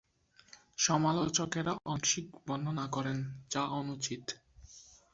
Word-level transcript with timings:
সমালোচকেরা 0.77 1.73
আংশিক 1.85 2.27
বর্ণনা 2.47 2.85
করেন, 2.87 3.17
যা 3.49 3.63
অনুচিত। 3.79 4.23